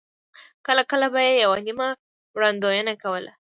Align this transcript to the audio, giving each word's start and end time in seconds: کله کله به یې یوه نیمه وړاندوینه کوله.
کله 0.65 0.83
کله 0.91 1.07
به 1.13 1.19
یې 1.27 1.33
یوه 1.43 1.59
نیمه 1.67 1.87
وړاندوینه 2.35 2.93
کوله. 3.03 3.31